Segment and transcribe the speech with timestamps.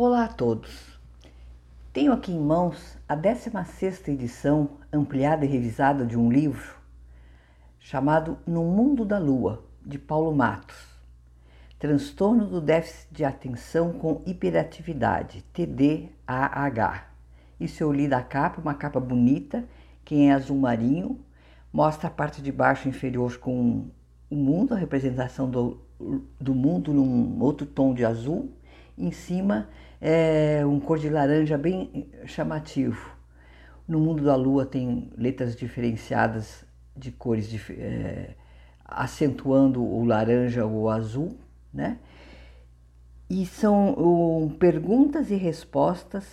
[0.00, 0.96] Olá a todos.
[1.92, 6.76] Tenho aqui em mãos a 16ª edição ampliada e revisada de um livro
[7.80, 10.76] chamado No Mundo da Lua, de Paulo Matos.
[11.80, 17.08] Transtorno do déficit de atenção com hiperatividade, TDAH.
[17.58, 19.64] Isso eu li da capa, uma capa bonita,
[20.04, 21.18] que é azul marinho,
[21.72, 23.88] mostra a parte de baixo inferior com
[24.30, 25.80] o mundo, a representação do,
[26.40, 28.52] do mundo num outro tom de azul,
[28.96, 29.68] em cima
[30.00, 33.16] é um cor de laranja bem chamativo.
[33.86, 36.64] No mundo da lua tem letras diferenciadas
[36.96, 38.34] de cores é,
[38.84, 41.38] acentuando o laranja ou o azul,
[41.72, 41.98] né?
[43.30, 46.24] E são um, perguntas e respostas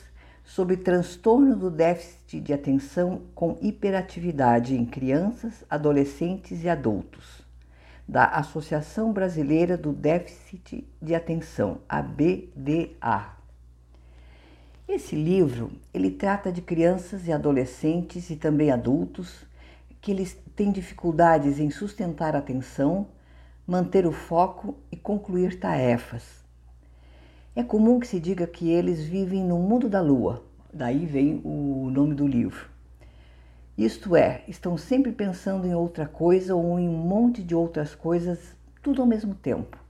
[0.44, 7.46] sobre transtorno do déficit de atenção com hiperatividade em crianças, adolescentes e adultos
[8.08, 13.36] da Associação Brasileira do Déficit de Atenção, a BDA.
[14.88, 19.44] Esse livro, ele trata de crianças e adolescentes e também adultos
[20.00, 23.08] que eles têm dificuldades em sustentar a atenção,
[23.66, 26.46] manter o foco e concluir tarefas.
[27.56, 31.90] É comum que se diga que eles vivem no mundo da lua, daí vem o
[31.90, 32.70] nome do livro.
[33.76, 38.56] Isto é, estão sempre pensando em outra coisa ou em um monte de outras coisas,
[38.84, 39.85] tudo ao mesmo tempo.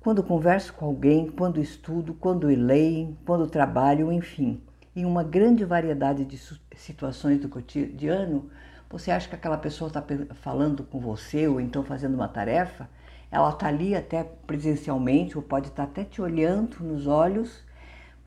[0.00, 4.62] Quando converso com alguém, quando estudo, quando leio, quando trabalho, enfim,
[4.94, 6.38] em uma grande variedade de
[6.76, 8.50] situações do cotidiano,
[8.88, 10.04] você acha que aquela pessoa está
[10.34, 12.88] falando com você ou então fazendo uma tarefa?
[13.30, 17.66] Ela está ali até presencialmente ou pode estar tá até te olhando nos olhos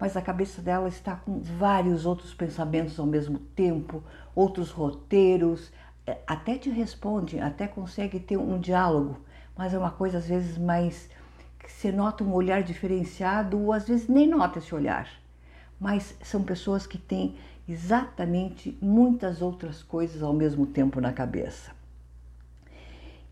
[0.02, 5.72] mas a cabeça dela está com vários outros pensamentos ao mesmo tempo, outros roteiros,
[6.08, 9.22] é, até te responde, até consegue ter um diálogo,
[9.55, 11.08] mas é uma coisa às vezes mais
[11.62, 15.09] que você nota um olhar diferenciado ou às vezes nem nota esse olhar.
[15.80, 17.36] Mas são pessoas que têm
[17.67, 21.72] exatamente muitas outras coisas ao mesmo tempo na cabeça.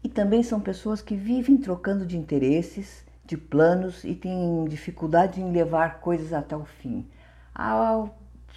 [0.03, 5.51] E também são pessoas que vivem trocando de interesses, de planos e tem dificuldade em
[5.51, 7.06] levar coisas até o fim.
[7.53, 8.07] Ah,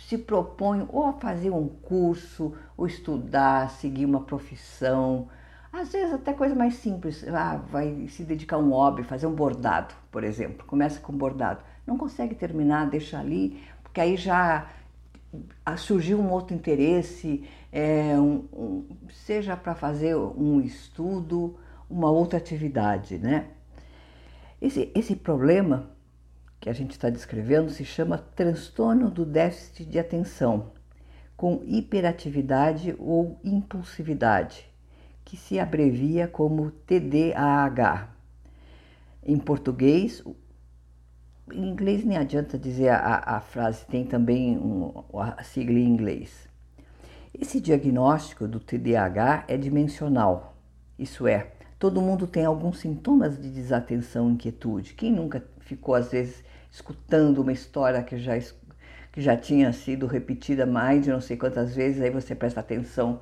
[0.09, 5.28] se propõe ou a fazer um curso, ou estudar, seguir uma profissão,
[5.72, 9.34] às vezes até coisa mais simples, ah, vai se dedicar a um hobby, fazer um
[9.34, 14.69] bordado, por exemplo, começa com bordado, não consegue terminar, deixa ali, porque aí já
[15.78, 21.59] surgiu um outro interesse, é, um, um, seja para fazer um estudo,
[21.89, 23.47] uma outra atividade, né?
[24.60, 25.91] Esse, esse problema
[26.60, 30.71] que a gente está descrevendo se chama transtorno do déficit de atenção,
[31.37, 34.72] com hiperatividade ou impulsividade,
[35.25, 38.09] que se abrevia como TDAH.
[39.25, 40.22] Em português,
[41.53, 46.49] em inglês nem adianta dizer a, a frase, tem também um, a sigla em inglês.
[47.38, 50.56] Esse diagnóstico do TDAH é dimensional,
[50.99, 51.53] isso é,
[51.83, 54.94] Todo mundo tem alguns sintomas de desatenção, inquietude.
[54.94, 58.39] Quem nunca ficou, às vezes, escutando uma história que já,
[59.10, 63.19] que já tinha sido repetida mais de não sei quantas vezes, aí você presta atenção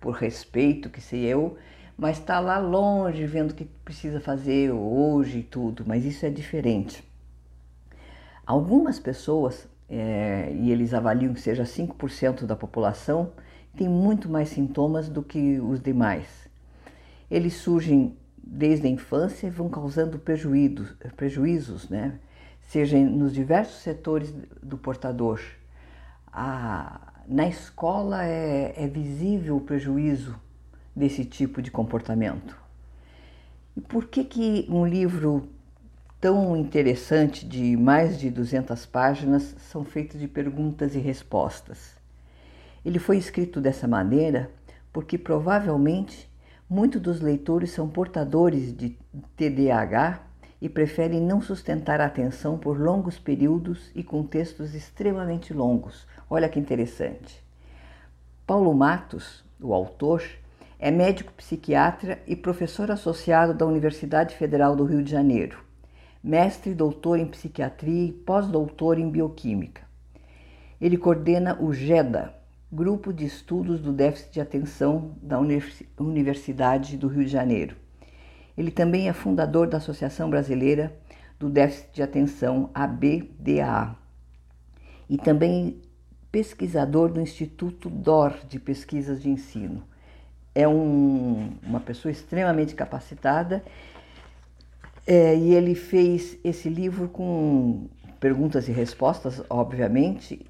[0.00, 1.56] por respeito, que sei eu,
[1.96, 6.30] mas está lá longe vendo o que precisa fazer hoje e tudo, mas isso é
[6.30, 7.02] diferente.
[8.46, 13.32] Algumas pessoas, é, e eles avaliam que seja 5% da população,
[13.76, 16.48] têm muito mais sintomas do que os demais.
[17.30, 22.18] Eles surgem desde a infância e vão causando prejuízos, prejuízos né?
[22.68, 25.40] seja nos diversos setores do portador.
[26.32, 30.38] A, na escola é, é visível o prejuízo
[30.94, 32.56] desse tipo de comportamento.
[33.76, 35.48] E por que, que um livro
[36.20, 41.96] tão interessante, de mais de 200 páginas, são feitos de perguntas e respostas?
[42.84, 44.50] Ele foi escrito dessa maneira
[44.92, 46.28] porque provavelmente
[46.70, 48.98] Muitos dos leitores são portadores de
[49.34, 50.20] TDAH
[50.60, 56.06] e preferem não sustentar a atenção por longos períodos e com textos extremamente longos.
[56.28, 57.42] Olha que interessante.
[58.46, 60.22] Paulo Matos, o autor,
[60.78, 65.58] é médico psiquiatra e professor associado da Universidade Federal do Rio de Janeiro,
[66.22, 69.82] mestre e doutor em psiquiatria e pós-doutor em bioquímica.
[70.80, 72.34] Ele coordena o GEDA,
[72.70, 75.38] Grupo de Estudos do Déficit de Atenção da
[75.98, 77.76] Universidade do Rio de Janeiro.
[78.58, 80.92] Ele também é fundador da Associação Brasileira
[81.38, 83.94] do Déficit de Atenção, ABDA,
[85.08, 85.80] e também
[86.32, 89.84] pesquisador do Instituto DOR de Pesquisas de Ensino.
[90.52, 93.62] É um, uma pessoa extremamente capacitada
[95.06, 97.88] é, e ele fez esse livro com
[98.18, 100.44] perguntas e respostas, obviamente,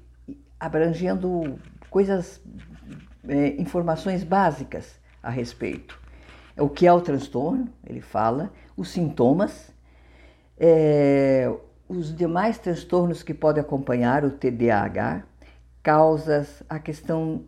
[0.59, 1.59] abrangendo
[1.91, 2.41] coisas,
[3.27, 5.98] é, informações básicas a respeito.
[6.59, 9.71] O que é o transtorno, ele fala, os sintomas,
[10.57, 11.51] é,
[11.87, 15.23] os demais transtornos que podem acompanhar o TDAH,
[15.81, 17.43] causas, a questão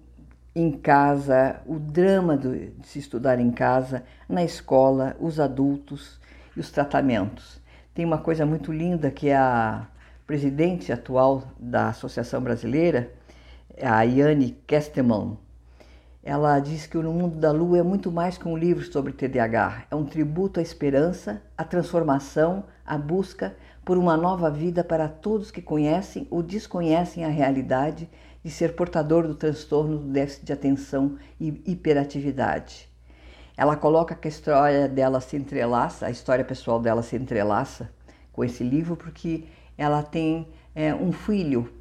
[0.55, 6.19] em casa, o drama de se estudar em casa, na escola, os adultos
[6.55, 7.61] e os tratamentos.
[7.93, 9.87] Tem uma coisa muito linda que é a
[10.25, 13.11] presidente atual da Associação Brasileira,
[13.81, 15.37] a Yane Kesteman,
[16.23, 19.85] ela diz que o Mundo da Lua é muito mais que um livro sobre TDAH.
[19.89, 25.49] É um tributo à esperança, à transformação, à busca por uma nova vida para todos
[25.49, 28.07] que conhecem ou desconhecem a realidade
[28.43, 32.87] de ser portador do transtorno do déficit de atenção e hiperatividade.
[33.57, 37.89] Ela coloca que a história dela se entrelaça, a história pessoal dela se entrelaça
[38.31, 39.45] com esse livro, porque
[39.75, 41.80] ela tem é, um filho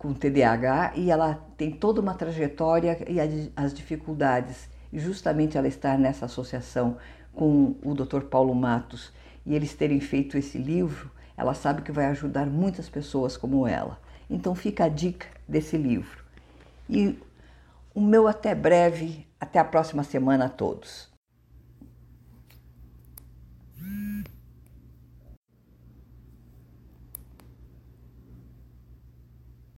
[0.00, 3.20] com TDAH e ela tem toda uma trajetória e
[3.54, 4.66] as dificuldades.
[4.90, 6.96] E justamente ela estar nessa associação
[7.34, 8.22] com o Dr.
[8.22, 9.12] Paulo Matos
[9.44, 14.00] e eles terem feito esse livro, ela sabe que vai ajudar muitas pessoas como ela.
[14.30, 16.24] Então fica a dica desse livro.
[16.88, 17.18] E
[17.94, 21.09] o meu até breve, até a próxima semana a todos.